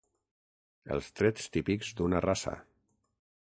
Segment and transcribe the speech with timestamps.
[0.95, 2.59] Els trets típics d'una raça.